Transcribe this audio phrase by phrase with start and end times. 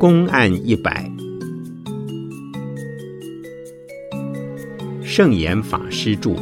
[0.00, 1.12] 公案一百，
[5.04, 6.34] 圣严法师著。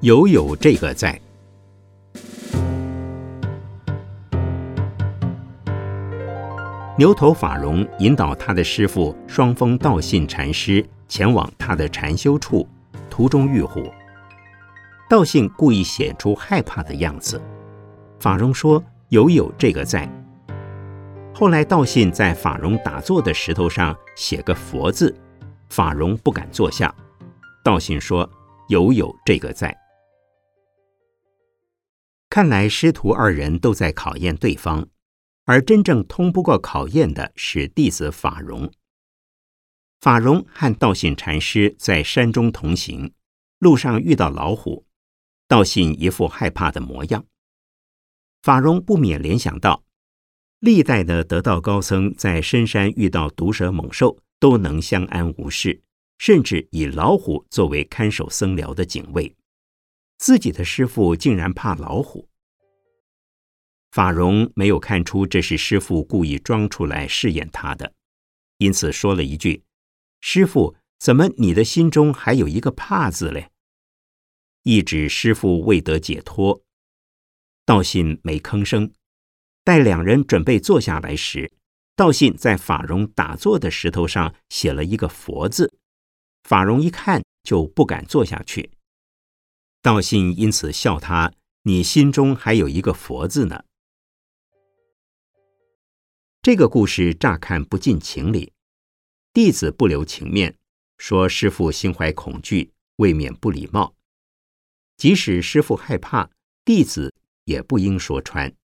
[0.00, 1.20] 有有这个在。
[7.00, 12.68] 牛头法融引导他的师傅双峰道信禅师前往他的禅修处，
[13.08, 13.90] 途中遇虎。
[15.08, 17.40] 道信故意显出害怕的样子。
[18.18, 20.06] 法融说：“有有这个在。”
[21.34, 25.16] 后来道信在法荣打坐的石头上写个佛字，
[25.70, 26.94] 法荣不敢坐下。
[27.64, 28.28] 道信说
[28.68, 29.74] ：“有有这个在。”
[32.28, 34.86] 看来师徒二人都在考验对方。
[35.50, 38.72] 而真正通不过考验的是弟子法荣。
[40.00, 43.12] 法荣和道信禅师在山中同行，
[43.58, 44.86] 路上遇到老虎，
[45.48, 47.26] 道信一副害怕的模样。
[48.42, 49.82] 法荣不免联想到，
[50.60, 55.82] 历代的得道高僧在深山遇到毒蛇猛兽都能相安无事，
[56.18, 59.34] 甚至以老虎作为看守僧寮的警卫，
[60.16, 62.29] 自己的师傅竟然怕老虎。
[63.90, 67.92] 法荣没有看出这是师傅故意装出来试验他的，
[68.58, 69.64] 因此说了一句
[70.20, 73.50] ：“师傅，怎么你的心中还有一个怕字嘞？”
[74.62, 76.62] 意指师傅未得解脱。
[77.64, 78.92] 道信没吭声。
[79.64, 81.52] 待两人准备坐下来时，
[81.94, 85.72] 道信在法荣打坐的石头上写了一个“佛”字。
[86.44, 88.70] 法荣一看就不敢坐下去。
[89.82, 91.32] 道信因此笑他
[91.64, 93.64] ：“你心中还有一个‘佛’字呢。”
[96.42, 98.54] 这个故事乍看不近情理，
[99.34, 100.56] 弟子不留情面，
[100.96, 103.94] 说师傅心怀恐惧，未免不礼貌。
[104.96, 106.30] 即使师傅害怕，
[106.64, 107.14] 弟子
[107.44, 108.56] 也不应说穿。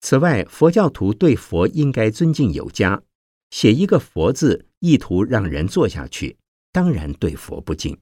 [0.00, 3.02] 此外，佛教徒对佛应该尊敬有加，
[3.50, 6.38] 写一个“佛”字，意图让人做下去，
[6.70, 7.98] 当然对佛不敬。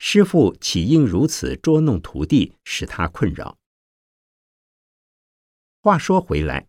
[0.00, 3.56] 师傅岂应如此捉弄徒弟，使他困扰？
[5.80, 6.66] 话说回来。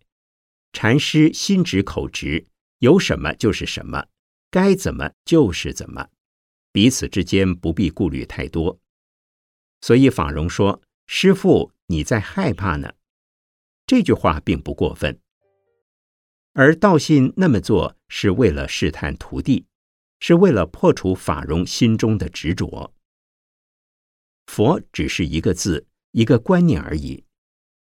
[0.73, 2.45] 禅师心直口直，
[2.79, 4.07] 有什么就是什么，
[4.51, 6.09] 该怎么就是怎么，
[6.72, 8.79] 彼此之间不必顾虑太多。
[9.81, 12.94] 所以法荣说：“师傅，你在害怕呢。”
[13.88, 15.19] 这句话并不过分。
[16.53, 19.66] 而道信那么做是为了试探徒弟，
[20.19, 22.94] 是为了破除法荣心中的执着。
[24.47, 27.23] 佛只是一个字，一个观念而已，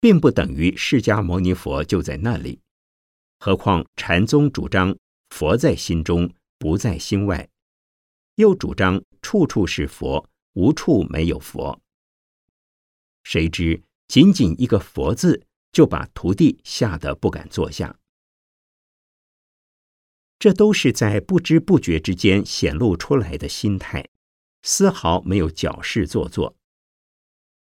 [0.01, 2.61] 并不等于释迦牟尼佛就在那里。
[3.43, 4.95] 何况禅宗主张
[5.31, 7.49] 佛在心中，不在心外，
[8.35, 11.81] 又主张处处是佛，无处没有佛。
[13.23, 17.99] 谁知仅仅一个“佛”字，就把徒弟吓得不敢坐下。
[20.39, 24.07] 这都是在不知不觉之间显露出来的心态，
[24.63, 26.55] 丝毫没有矫饰做作。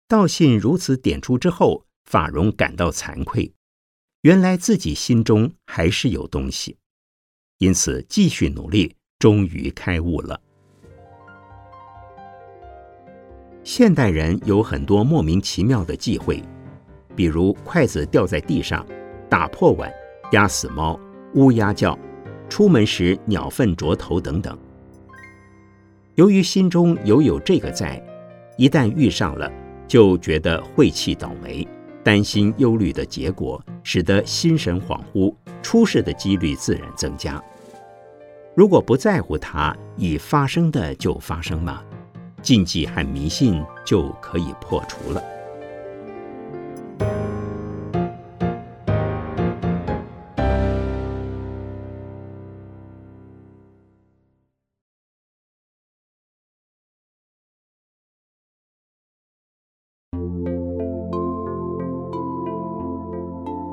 [0.09, 3.53] 道信如此点出之后，法荣感到惭愧。
[4.24, 6.75] 原来自己心中还是有东西，
[7.59, 10.41] 因此继续努力，终于开悟了。
[13.63, 16.44] 现代人有很多莫名其妙的忌讳，
[17.16, 18.85] 比如筷子掉在地上、
[19.29, 19.90] 打破碗、
[20.34, 21.00] 压死猫、
[21.35, 21.97] 乌鸦叫、
[22.50, 24.58] 出门时鸟粪啄头等等。
[26.16, 28.06] 由于心中有有这个在，
[28.58, 29.50] 一旦遇上了，
[29.88, 31.66] 就觉得晦气倒霉。
[32.03, 37.41] 担心忧虑的结果，使得心神恍惚，出事的几率自然增加。
[38.55, 41.83] 如果不在乎它，已发生的就发生嘛，
[42.41, 45.23] 禁忌和迷信就可以破除了。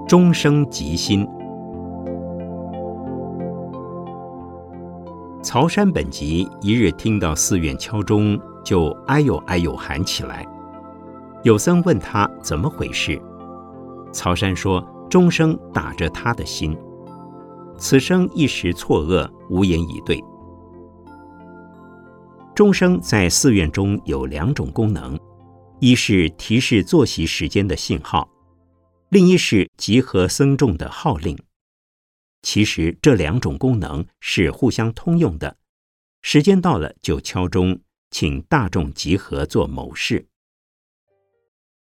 [0.07, 1.27] 终生吉心。
[5.43, 10.47] 曹山本集一日听到寺院敲钟，就哎呦哎呦喊起来。
[11.43, 13.21] 有僧问他怎么回事，
[14.13, 14.81] 曹山说
[15.11, 16.77] ：“钟声打着他的心。”
[17.77, 20.23] 此生一时错愕，无言以对。
[22.55, 25.19] 钟声在寺院中有两种功能：
[25.81, 28.29] 一是提示作息时间的信号。
[29.09, 31.39] 另一是集合僧众的号令，
[32.43, 35.59] 其实这两种功能是互相通用的。
[36.23, 37.81] 时间到了就敲钟，
[38.11, 40.27] 请大众集合做某事。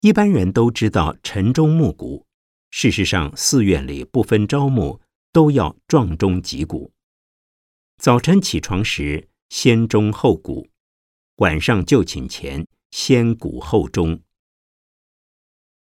[0.03, 2.27] 一般人都知道晨钟暮鼓，
[2.71, 5.01] 事实上寺院里不分朝暮
[5.33, 6.93] 都要撞钟击鼓。
[7.97, 10.69] 早晨起床时先钟后鼓，
[11.37, 14.21] 晚上就寝前先鼓后钟。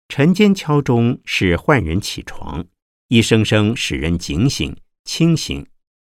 [0.09, 2.65] 晨间敲钟是唤人起床，
[3.09, 5.67] 一声声使人警醒清醒，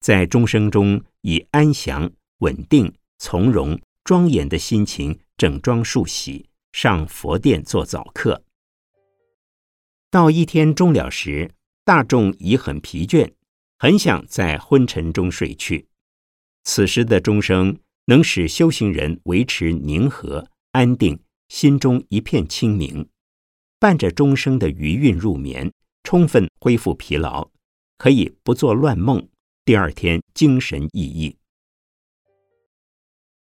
[0.00, 8.42] 在钟声中以安详、稳定、从容、庄严的心情整装束洗，上佛殿做早课。
[10.10, 11.50] 到一天终了时，
[11.84, 13.32] 大众已很疲倦。
[13.78, 15.86] 很想在昏沉中睡去，
[16.64, 23.06] 此时的钟声能使修行人维持宁和安定，心中一片清明，
[23.86, 25.72] 伴着钟声的余韵入眠，
[26.02, 27.52] 充分恢复疲劳，
[27.98, 29.28] 可以不做乱梦，
[29.64, 31.36] 第二天精神奕奕。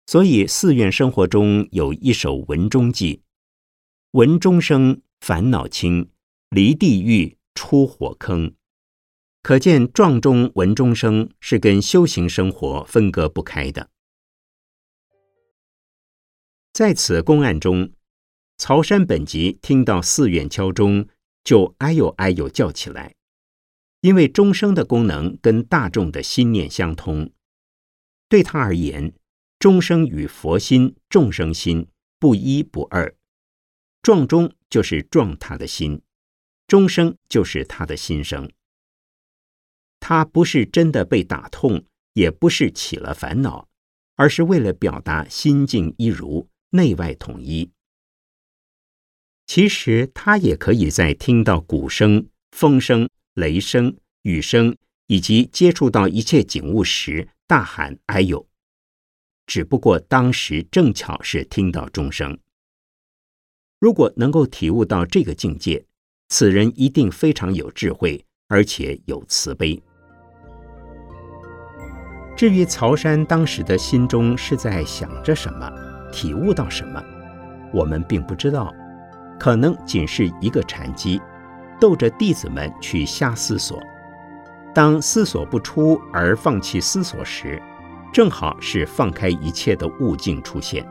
[0.06, 3.22] 所以寺院生活中有一首闻钟记：
[4.12, 6.10] 闻钟声烦恼轻，
[6.50, 8.54] 离地狱出火坑。
[9.42, 13.90] 可见，撞钟闻钟声是跟修行生活分割不开的。
[16.74, 17.90] 在此公案中，
[18.58, 21.08] 曹山本集听到寺院敲钟，
[21.44, 23.14] 就哎呦哎呦叫起来，
[24.00, 27.32] 因为钟声的功能跟大众的心念相通。
[28.30, 29.14] 对他而言，
[29.60, 31.88] 钟声与佛心、众生心
[32.18, 33.14] 不一不二，
[34.02, 36.02] 撞钟就是撞他的心，
[36.66, 38.50] 钟声就是他的心声。
[40.00, 43.68] 他不是真的被打痛，也不是起了烦恼，
[44.16, 47.70] 而是为了表达心境一如，内外统一。
[49.46, 54.76] 其实他也可以在听到鼓声、风声、雷声、雨声，
[55.08, 58.48] 以及接触到一切景物时，大喊“哎呦”，
[59.46, 62.38] 只不过当时正巧是听到钟声。
[63.80, 65.86] 如果能够体悟到这个境界，
[66.30, 69.80] 此人一定非常有智慧，而且有慈悲。
[72.36, 75.72] 至于曹山当时的心中是在想着什么，
[76.12, 77.04] 体悟到什么，
[77.72, 78.74] 我们并不知道，
[79.40, 81.22] 可能仅是一个禅机，
[81.80, 83.82] 逗着弟子们去瞎思索。
[84.74, 87.62] 当思索不出而放弃思索时，
[88.12, 90.86] 正好是放开一切的悟境出现。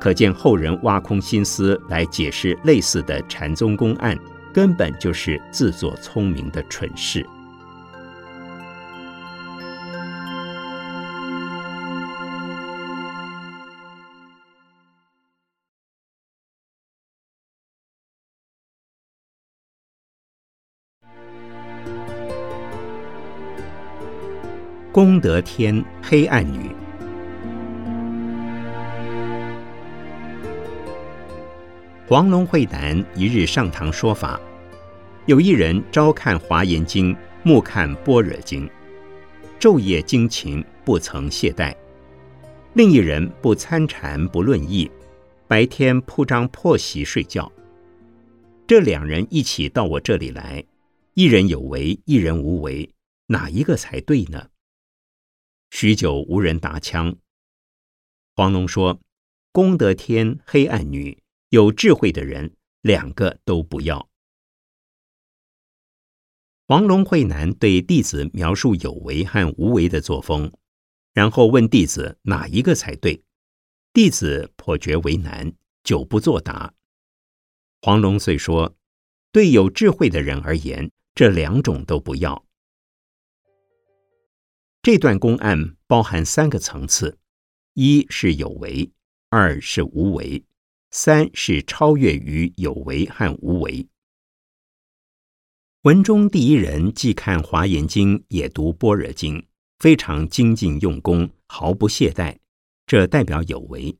[0.00, 4.18] 可见后人挖空心思来解释类似的禅宗公案，
[4.52, 7.26] 根本就是自作聪明的蠢事。
[24.96, 26.70] 功德天黑暗女，
[32.08, 34.40] 黄龙慧南一日上堂说法，
[35.26, 38.66] 有一人朝看华严经，暮看般若经，
[39.60, 41.76] 昼夜精勤，不曾懈怠；
[42.72, 44.90] 另一人不参禅，不论义，
[45.46, 47.52] 白天铺张破席睡觉。
[48.66, 50.64] 这两人一起到我这里来，
[51.12, 52.88] 一人有为，一人无为，
[53.26, 54.42] 哪一个才对呢？
[55.78, 57.14] 许久无人答腔。
[58.34, 58.98] 黄龙说
[59.52, 64.08] ：“功德天，黑暗女，有智慧的人，两个都不要。”
[66.66, 70.50] 黄龙慧南对弟子描述有为和无为的作风，
[71.12, 73.22] 然后问弟子哪一个才对。
[73.92, 75.52] 弟子颇觉为难，
[75.84, 76.72] 久不作答。
[77.82, 78.74] 黄龙遂说
[79.30, 82.42] ：“对有智慧的人而言，这两种都不要。”
[84.86, 87.18] 这段公案包含三个层次：
[87.74, 88.88] 一是有为，
[89.30, 90.44] 二是无为，
[90.92, 93.88] 三是超越于有为和无为。
[95.82, 99.40] 文中第一人既看《华严经》，也读《般若经》，
[99.80, 102.36] 非常精进用功，毫不懈怠，
[102.86, 103.98] 这代表有为。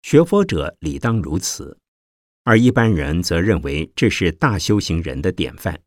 [0.00, 1.76] 学佛者理当如此，
[2.44, 5.78] 而一般人则认为这是大修行人的典范。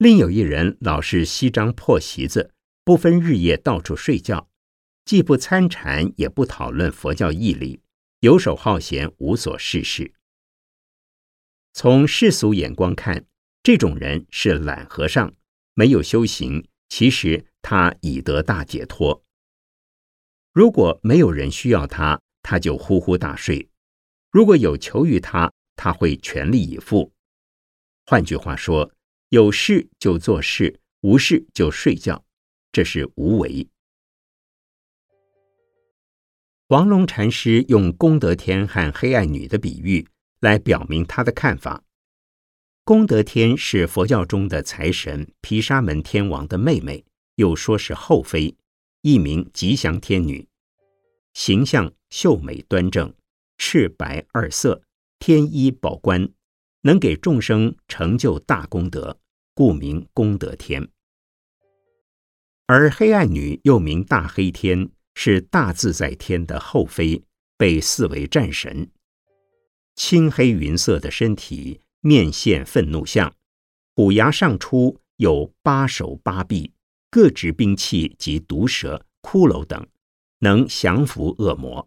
[0.00, 2.54] 另有一人老是西张破席子，
[2.84, 4.48] 不分日夜到处睡觉，
[5.04, 7.82] 既不参禅，也不讨论佛教义理，
[8.20, 10.14] 游手好闲，无所事事。
[11.74, 13.26] 从世俗眼光看，
[13.62, 15.34] 这种人是懒和尚，
[15.74, 16.66] 没有修行。
[16.88, 19.22] 其实他已得大解脱。
[20.54, 23.68] 如果没有人需要他，他就呼呼大睡；
[24.30, 27.12] 如果有求于他，他会全力以赴。
[28.06, 28.90] 换句话说。
[29.30, 32.24] 有事就做事，无事就睡觉，
[32.72, 33.68] 这是无为。
[36.68, 40.04] 黄龙禅师用功德天和黑暗女的比喻
[40.40, 41.84] 来表明他的看法。
[42.82, 47.04] 功德天是佛教中的财神毗沙门天王的妹妹，
[47.36, 48.56] 又说是后妃，
[49.02, 50.48] 一名吉祥天女，
[51.34, 53.14] 形象秀美端正，
[53.58, 54.82] 赤白二色，
[55.20, 56.28] 天衣宝冠，
[56.82, 59.18] 能给众生成就大功德，
[59.54, 60.88] 故名功德天。
[62.66, 67.22] 而黑暗女又名大黑天，是大自在天的后妃，
[67.56, 68.90] 被视为战神，
[69.96, 71.80] 青黑云色的身体。
[72.02, 73.30] 面现愤怒相，
[73.94, 76.72] 虎牙上出，有八手八臂，
[77.10, 79.86] 各执兵器及毒蛇、骷髅等，
[80.38, 81.86] 能降服恶魔。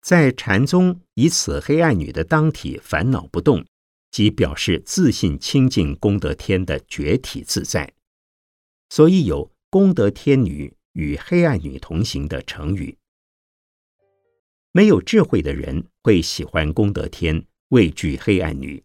[0.00, 3.64] 在禅宗以此黑暗女的当体烦恼不动，
[4.10, 7.92] 即表示自信清净功德天的觉体自在，
[8.88, 12.96] 所以有功德天女与黑暗女同行的成语。
[14.72, 17.44] 没有智慧的人会喜欢功德天。
[17.70, 18.82] 畏惧黑暗女，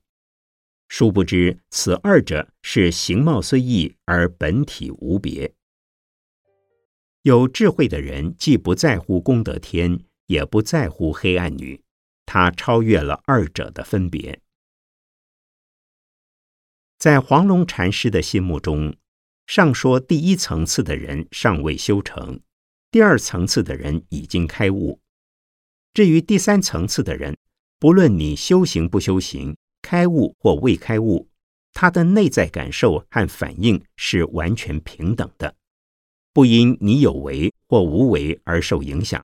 [0.90, 5.54] 殊不知此二者是形貌虽异而本体无别。
[7.22, 11.82] 有智慧的人既不在乎功德天，也不在乎黑暗女，
[12.26, 14.40] 她超越了二者的分别。
[16.98, 18.96] 在黄龙禅师的心目中，
[19.48, 22.40] 上说第一层次的人尚未修成，
[22.90, 25.00] 第二层次的人已经开悟，
[25.94, 27.38] 至于第三层次的人。
[27.80, 31.28] 不论你修行不修行，开悟或未开悟，
[31.74, 35.54] 他的内在感受和反应是完全平等的，
[36.32, 39.22] 不因你有为或无为而受影响。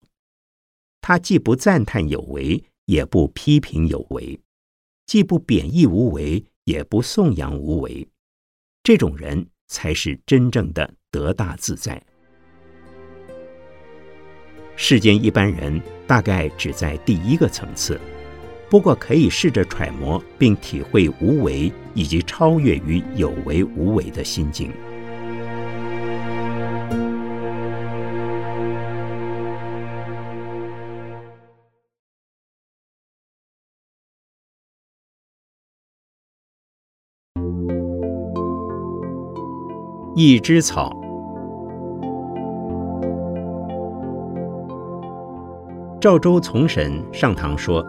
[1.02, 4.40] 他既不赞叹有为，也不批评有为；
[5.06, 8.08] 既不贬义无为，也不颂扬无为。
[8.84, 12.02] 这种人才是真正的得大自在。
[14.76, 18.00] 世间一般人大概只在第一个层次。
[18.70, 24.72] 不过，可以试着揣摩并体会无为以及超越于有为无为的心境。
[40.22, 40.92] 一枝草，
[46.02, 47.82] 赵州从审上堂说。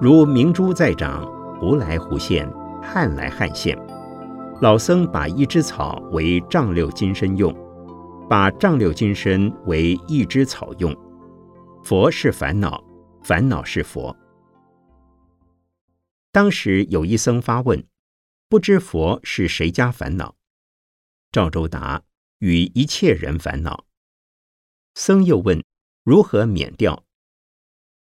[0.00, 1.24] 如明珠在长，
[1.60, 2.52] 忽来忽现，
[2.82, 3.78] 旱来旱现。
[4.60, 7.54] 老僧把一枝草为丈六金身用，
[8.28, 10.92] 把丈六金身为一枝草用。
[11.84, 12.82] 佛是烦恼，
[13.22, 14.16] 烦恼是佛。
[16.32, 17.80] 当时有一僧发问：
[18.48, 20.34] 不知佛是谁家烦恼？
[21.32, 22.04] 赵州答：
[22.38, 23.86] 与一切人烦恼。
[24.94, 25.62] 僧又问：
[26.02, 27.04] 如何免掉？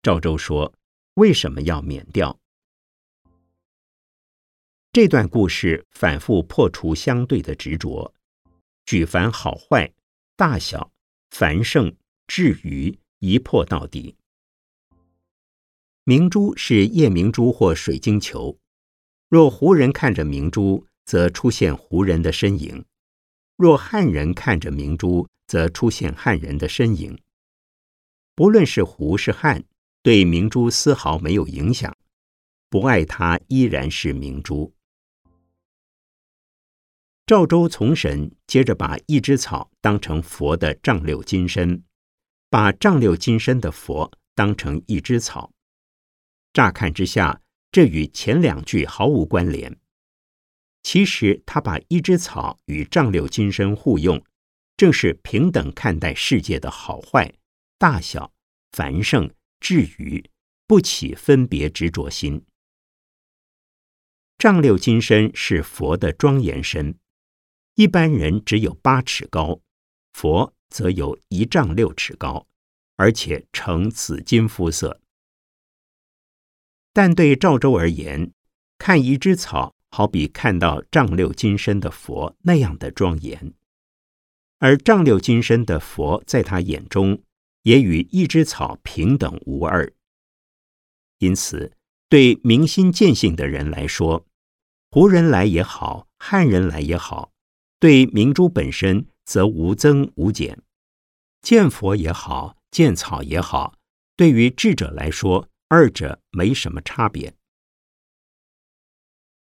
[0.01, 0.73] 赵州说。
[1.15, 2.39] 为什么要免掉？
[4.91, 8.11] 这段故事反复破除相对的执着，
[8.87, 9.93] 举凡好坏、
[10.35, 10.91] 大小、
[11.29, 14.15] 繁盛、至于，一破到底。
[16.03, 18.57] 明珠是夜明珠或水晶球，
[19.29, 22.83] 若胡人看着明珠，则出现胡人的身影；
[23.55, 27.17] 若汉人看着明珠，则出现汉人的身影。
[28.35, 29.63] 不论是胡是汉。
[30.01, 31.95] 对明珠丝毫没有影响，
[32.69, 34.73] 不爱它依然是明珠。
[37.25, 41.81] 赵州从神接着把一枝草当成佛的丈六金身，
[42.49, 45.53] 把丈六金身的佛当成一枝草。
[46.51, 47.39] 乍看之下，
[47.71, 49.79] 这与前两句毫无关联。
[50.83, 54.23] 其实他把一枝草与丈六金身互用，
[54.77, 57.33] 正是平等看待世界的好坏、
[57.77, 58.31] 大小、
[58.71, 59.33] 繁盛。
[59.65, 60.29] 至于
[60.67, 62.45] 不起分别执着心。
[64.37, 66.99] 丈六金身是佛的庄严身，
[67.75, 69.61] 一般人只有八尺高，
[70.11, 72.45] 佛则有一丈六尺高，
[72.97, 74.99] 而且呈紫金肤色。
[76.91, 78.33] 但对赵州而言，
[78.77, 83.53] 看一枝草，好比看到丈六金身的佛那样的庄严，
[84.57, 87.21] 而丈六金身的佛在他眼中。
[87.61, 89.93] 也与一枝草平等无二，
[91.19, 91.71] 因此
[92.09, 94.25] 对明心见性的人来说，
[94.89, 97.31] 胡人来也好，汉人来也好，
[97.79, 100.61] 对明珠本身则无增无减。
[101.41, 103.75] 见佛也好，见草也好，
[104.17, 107.33] 对于智者来说，二者没什么差别。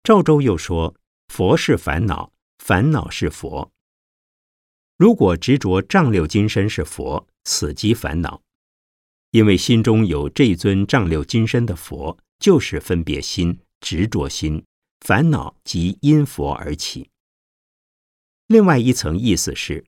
[0.08, 0.96] 赵州又说，
[1.26, 3.70] 佛是烦恼，烦恼是佛。
[4.96, 8.40] 如果执着丈六金身是佛，此即烦恼。
[9.32, 14.64] 因为心中有这尊丈六金身的佛，就是分别心、执着心，
[15.00, 17.10] 烦恼即因佛而起。
[18.46, 19.84] 另外一层意思是，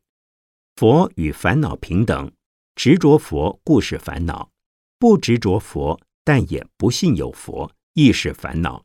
[0.77, 2.31] 佛与烦恼平等，
[2.75, 4.51] 执着佛故是烦恼，
[4.99, 8.85] 不执着佛但也不信有佛亦是烦恼。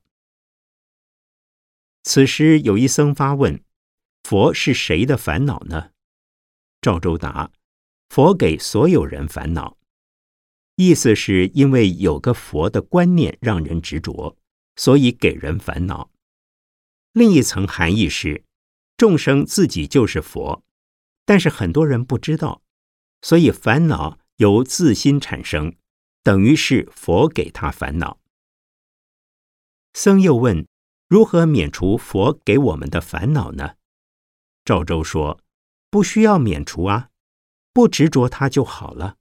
[2.06, 3.64] 此时有一僧发问：
[4.24, 5.90] 佛是谁的烦恼呢？
[6.80, 7.52] 赵州答：
[8.10, 9.76] 佛给所有人烦恼。
[10.76, 14.38] 意思是因为有个佛的观念让人执着，
[14.76, 16.12] 所以给人烦恼。
[17.12, 18.44] 另一层含义是，
[18.98, 20.64] 众生自己就是佛，
[21.26, 22.62] 但是很多人不知道，
[23.24, 25.76] 所以烦恼由自心产生，
[26.22, 28.20] 等于是佛给他烦恼。
[29.94, 30.68] 僧又问：
[31.08, 33.76] 如何免除佛给我们的烦恼呢？
[34.64, 35.40] 赵州说：
[35.92, 37.10] 不需要免除啊，
[37.72, 39.18] 不执着它就好了。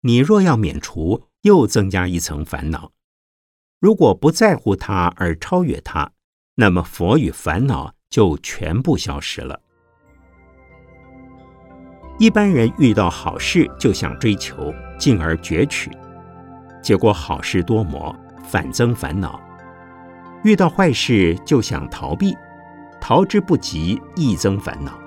[0.00, 2.92] 你若要免除，又增加一层烦恼。
[3.78, 6.10] 如果不在乎它而超越它，
[6.56, 9.60] 那么佛与烦恼就全部消失了。
[12.18, 15.92] 一般人遇到好事就想追求，进而攫取，
[16.82, 18.12] 结果好事多磨，
[18.42, 19.40] 反增烦恼；
[20.42, 22.36] 遇到坏事就想逃避，
[23.00, 24.98] 逃之不及，易增烦恼。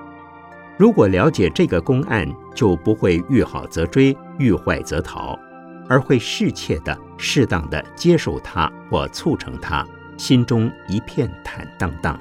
[0.78, 5.38] 如果了解这个公案，就不会遇好则追，遇坏则逃，
[5.88, 9.86] 而会适切的、适当的接受它或促成它，
[10.18, 12.20] 心中一片坦荡荡。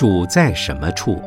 [0.00, 1.20] 主在什么处？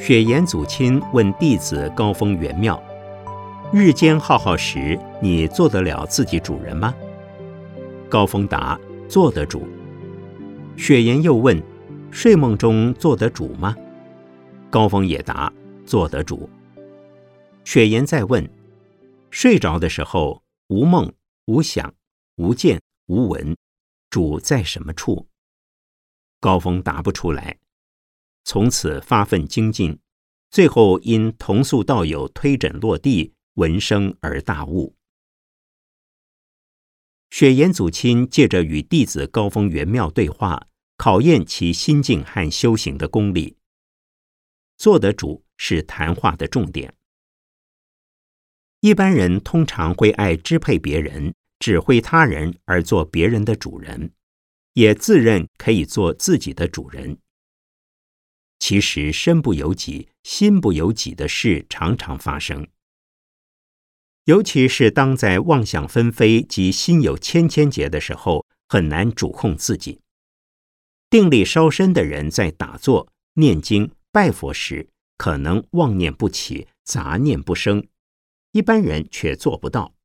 [0.00, 2.82] 雪岩祖亲问弟子高峰元妙
[3.72, 6.92] ：“日间浩浩时，你做得了自己主人吗？”
[8.10, 8.76] 高峰答
[9.08, 9.62] ：“做得主。”
[10.76, 11.62] 雪岩又问
[12.10, 13.76] ：“睡梦中做得主吗？”
[14.70, 15.52] 高峰也答
[15.86, 16.50] ：“做得主。”
[17.62, 18.44] 雪岩再问
[19.30, 21.12] ：“睡着的时候，无梦
[21.44, 21.94] 无想。”
[22.36, 23.56] 无见无闻，
[24.10, 25.26] 主在什么处？
[26.38, 27.58] 高峰答不出来。
[28.44, 29.98] 从此发愤精进，
[30.50, 34.94] 最后因同宿道友推枕落地，闻声而大悟。
[37.30, 40.68] 雪岩祖亲借着与弟子高峰圆妙对话，
[40.98, 43.56] 考验其心境和修行的功力。
[44.76, 46.94] 做得主是谈话的重点。
[48.80, 51.34] 一般人通常会爱支配别人。
[51.58, 54.12] 指挥他人而做别人的主人，
[54.74, 57.18] 也自认可以做自己的主人。
[58.58, 62.66] 其实身不由己、心不由己的事常常发生，
[64.24, 70.00] 尤其是当在妄想纷飞及心有千千结的时候，很难主控自己。
[71.08, 77.86] 定力稍深的人在打坐、念经、拜佛时，可能妄念不起、杂念不生，
[78.52, 79.95] 一般人却做不到。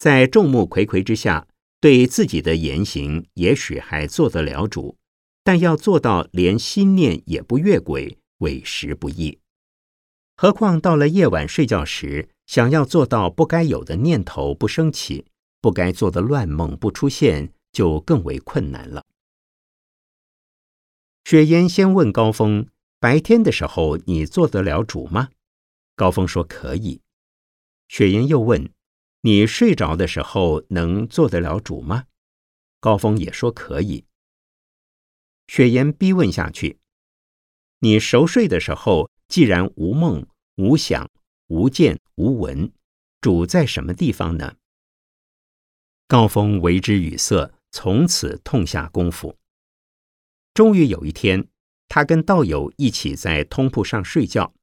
[0.00, 1.46] 在众目睽睽之下，
[1.78, 4.96] 对自己的言行也许还做得了主，
[5.44, 9.38] 但要做到连心念也不越轨，委实不易。
[10.38, 15.26] 何况到了夜晚睡觉时，想要做到不该有的念头不升起，
[15.60, 19.04] 不该做的乱梦不出现，就更为困难了。
[21.26, 22.66] 雪烟先问高峰
[22.98, 25.28] ：“白天的时候，你做得了主吗？”
[25.94, 27.02] 高峰说：“可以。”
[27.86, 28.70] 雪烟又问。
[29.22, 32.04] 你睡着的时候能做得了主吗？
[32.80, 34.06] 高峰也说可以。
[35.46, 36.78] 雪岩逼问下去：
[37.80, 41.10] 你熟睡的时候，既然无梦、无想、
[41.48, 42.72] 无见、无闻，
[43.20, 44.56] 主在什么地方呢？
[46.06, 49.36] 高峰为之语塞，从此痛下功夫。
[50.54, 51.46] 终于有一天，
[51.88, 54.54] 他跟道友一起在通铺上睡觉，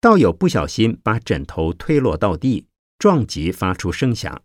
[0.00, 2.66] 道友不小心把枕头推落到地。
[3.00, 4.42] 撞击发出声响，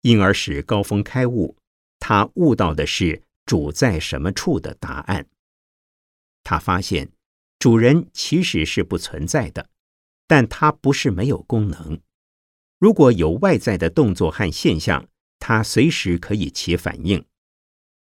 [0.00, 1.56] 因而使高峰开悟。
[2.00, 5.28] 他悟到的是主在什么处的答案。
[6.42, 7.12] 他发现
[7.60, 9.70] 主人其实是不存在的，
[10.26, 12.00] 但他不是没有功能。
[12.80, 17.24] 如果有外在的动作和现象，他随时可以起反应。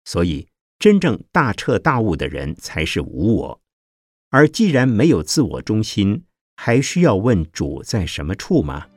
[0.06, 0.48] 所以，
[0.80, 3.62] 真正大彻大悟的人才是无我。
[4.30, 6.24] 而既然没有自我中心，
[6.56, 8.88] 还需要问主在什么处吗？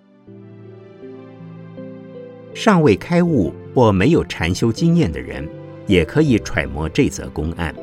[2.54, 5.48] 尚未开悟或没有禅修经验的人，
[5.86, 7.74] 也可以揣摩这则公案。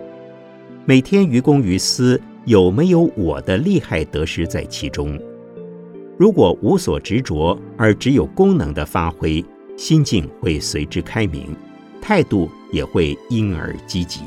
[0.86, 5.20] 每天于公于私，有没有我的利害得失在其中？
[6.18, 9.44] 如果无所执着，而只有功能的发挥，
[9.78, 11.56] 心境会随之开明，
[12.02, 14.22] 态度也会因而积极。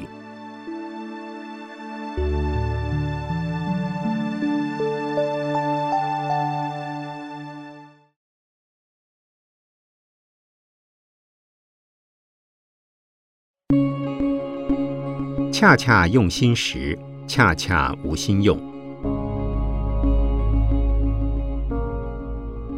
[15.62, 18.58] 恰恰用心时，恰恰无心用；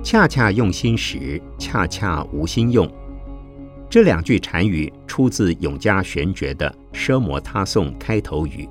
[0.05, 2.87] 恰恰用心时，恰恰无心用。
[3.89, 8.69] 这两句禅语出自永嘉玄觉的《奢摩他颂》开头语。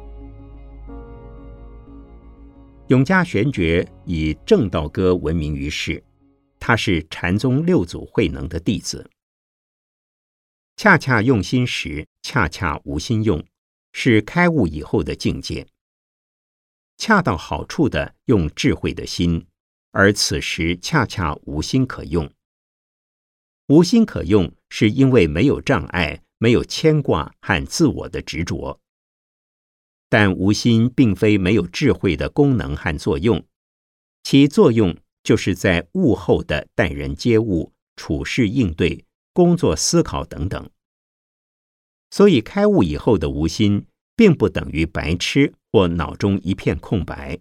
[2.90, 6.04] 永嘉玄觉以正道歌闻名于世，
[6.60, 9.10] 他是禅宗六祖慧能的弟子。
[10.78, 13.44] 恰恰用心时，恰恰无心用。
[13.94, 15.66] 是开悟以后的境界，
[16.98, 19.46] 恰到好处的用智慧的心，
[19.92, 22.30] 而此时恰恰无心可用。
[23.68, 28.80] 无心可用，是因为没有障碍，没有牵挂和自我的执着。
[30.10, 33.44] 但无心并非没有智慧的功能和作用，
[34.24, 40.70] 其作用就是在悟后的待人接物、处事应对、工作思考等等。
[42.14, 47.40] 所以，开悟以后的无心，并不等于白痴或脑中一片空白，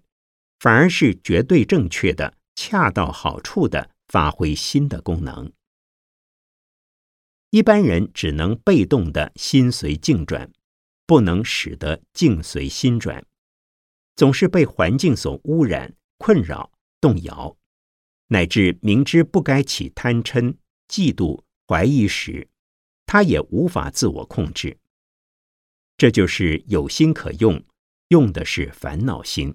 [0.61, 5.53] 反而是绝对正确的、恰到好处的发挥心的功能。
[7.51, 10.51] 一般人只能被动的心随境转，
[11.07, 13.27] 不能使得境随心转，
[14.17, 17.55] 总是被环境所污染、困扰、动摇，
[18.29, 20.57] 乃至明知不该起贪嗔、
[20.89, 22.49] 嫉妒、怀疑时。
[23.13, 24.79] 他也无法自我控制，
[25.99, 27.63] 这就是有心可用，
[28.09, 29.55] 用的是烦恼心。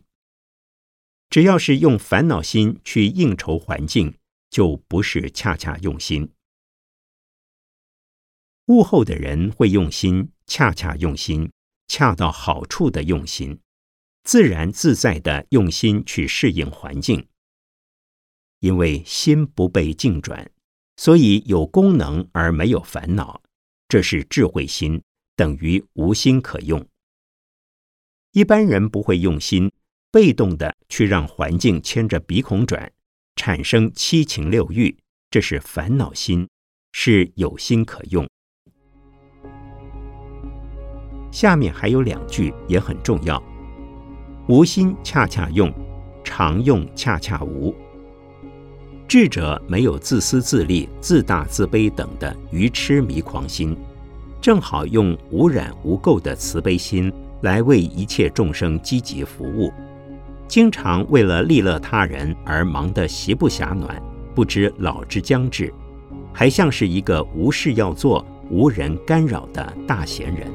[1.32, 4.16] 只要是用烦恼心去应酬环境，
[4.52, 6.32] 就不是恰恰用心。
[8.68, 11.52] 悟后的人会用心，恰恰用心，
[11.88, 13.60] 恰到好处的用心，
[14.24, 17.28] 自然自在的用心去适应环境。
[18.60, 20.52] 因为心不被境转，
[20.98, 23.42] 所以有功能而没有烦恼。
[23.88, 25.02] 这是智慧心，
[25.36, 26.86] 等于无心可用。
[28.34, 29.72] 一般人不会用心，
[30.12, 32.92] 被动的去让环境牵着鼻孔转，
[33.36, 34.98] 产生七情六欲，
[35.32, 36.48] 这是烦恼心，
[36.92, 38.28] 是有心可用。
[41.32, 43.42] 下面还有两句也很重要：
[44.50, 45.74] 无心恰恰用，
[46.24, 47.74] 常用恰恰无。
[49.08, 53.76] 智者没有自私自利、自大自卑等的愚痴迷狂心，
[54.42, 59.72] 正好用无染无垢的慈悲心来为一切众生积极服务。
[60.46, 64.02] 经常为了利乐他人而忙得席不暇暖，
[64.36, 65.74] 不知老之将至，
[66.34, 70.52] 还像是一个无事要做、无人干扰的大闲人。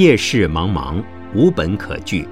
[0.00, 2.26] 夜市茫茫，无本可据。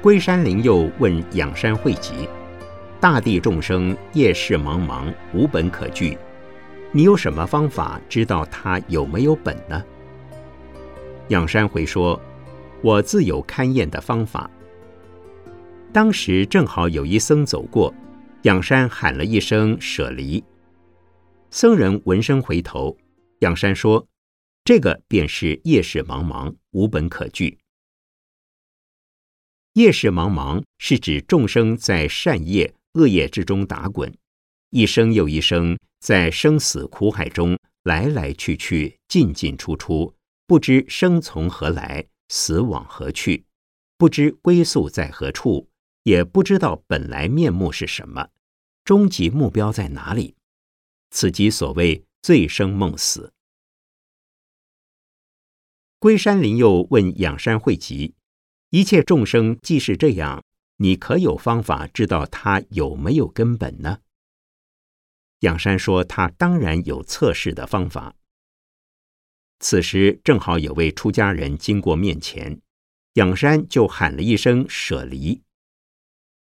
[0.00, 2.28] 龟山灵佑问仰山慧集
[3.00, 6.16] ：“大地众生，夜市茫茫，无本可据。
[6.92, 9.82] 你有什么方法知道他有没有本呢？”
[11.26, 12.20] 仰山回说
[12.82, 14.48] ：“我自有勘验的方法。”
[15.92, 17.92] 当时正好有一僧走过，
[18.42, 20.44] 仰山喊了一声“舍离”。
[21.52, 22.96] 僧人闻声回头，
[23.40, 24.06] 仰山说
[24.64, 27.58] ：“这个便是夜市茫茫，无本可据。
[29.72, 34.16] 夜市茫茫是指众生在善业、恶业之中打滚，
[34.70, 40.14] 一生又一生，在生死苦海中来来去去，进进出出，
[40.46, 43.44] 不知生从何来，死往何去，
[43.98, 45.68] 不知归宿在何处，
[46.04, 48.28] 也不知道本来面目是什么，
[48.84, 50.36] 终极目标在哪里。”
[51.10, 53.32] 此即所谓醉生梦死。
[55.98, 58.14] 龟山林佑问仰山慧集
[58.70, 60.42] ：“一切众生既是这样，
[60.76, 63.98] 你可有方法知道他有没有根本呢？”
[65.40, 68.14] 仰山说：“他当然有测试的方法。”
[69.60, 72.62] 此时正好有位出家人经过面前，
[73.14, 75.42] 仰山就喊了一声“舍离”，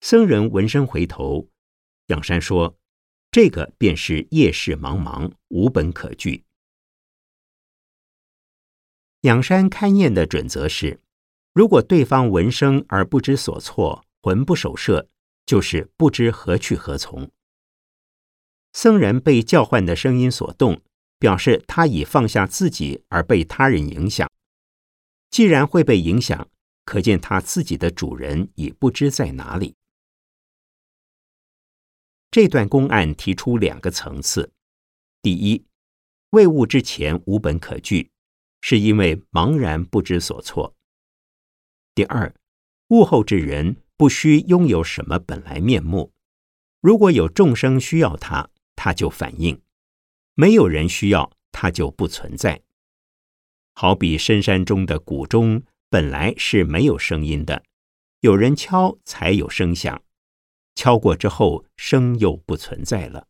[0.01, 1.49] 僧人闻声回头，
[2.07, 2.77] 仰山说
[3.35, 6.45] ：“这个便是夜市茫茫，无本可据。”
[9.23, 11.01] 仰山勘验的准则是：
[11.51, 15.09] 如果对方闻声而不知所措，魂不守舍，
[15.45, 17.29] 就是不知何去何从。
[18.71, 20.81] 僧人被叫唤的声音所动，
[21.19, 24.31] 表示他已放下自己而被他人影响。
[25.29, 26.47] 既然会被影响，
[26.85, 29.75] 可见他自己的主人已不知在哪里。
[32.35, 34.51] 这段公案提出两个层次：
[35.21, 35.63] 第一，
[36.31, 38.11] 未悟之前无本可据。
[38.59, 40.75] 是因为茫然不知所措。
[41.93, 42.35] 第二，
[42.89, 46.11] 悟后之人不需拥有什么本来面目。
[46.81, 49.61] 如果有众生需要他，他就反应；
[50.33, 52.61] 没有人需要，他就不存在。
[53.75, 57.63] 好比深山中的古钟，本来是没有声音的，
[58.19, 60.03] 有人敲才有声响，
[60.75, 63.27] 敲过之后，声又不存在了。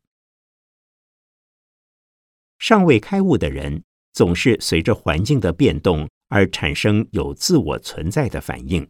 [2.59, 3.83] 尚未开悟的人。
[4.15, 8.89] 总是随着环境的变动而产生有自我存在的反应。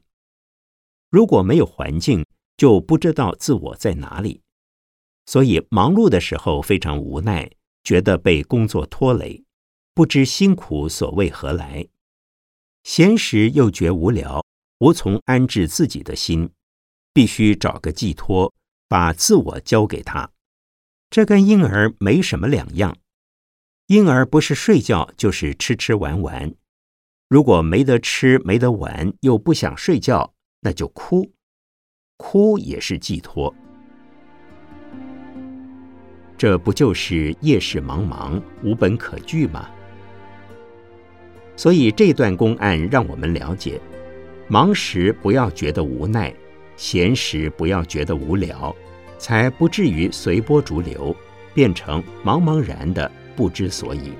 [1.10, 2.24] 如果没有环境，
[2.58, 4.44] 就不知道自我在哪里。
[5.26, 7.50] 所以忙碌的时候非常无奈，
[7.84, 9.44] 觉得被工作拖累，
[9.96, 11.90] 不知辛苦所为何来；
[12.84, 14.46] 闲时又觉无聊，
[14.78, 16.52] 无从安置自己的心，
[17.16, 18.54] 必须找个寄托，
[18.90, 20.30] 把自我交给他。
[21.10, 22.98] 这跟婴儿没什么两样。
[23.88, 26.54] 婴儿不是睡觉就是吃吃玩玩，
[27.30, 31.32] 如果没得吃没得玩又不想睡觉，那就哭，
[32.18, 33.56] 哭也是寄托。
[36.38, 39.70] 这不就是夜市茫茫无本可据吗？
[41.56, 43.80] 所以这段公案让我们了解：
[44.50, 46.36] 忙时不要觉得无奈，
[46.78, 48.76] 闲时不要觉得无聊，
[49.18, 51.16] 才不至于随波逐流，
[51.54, 53.12] 变成茫茫然的。
[53.36, 54.14] 不知所以。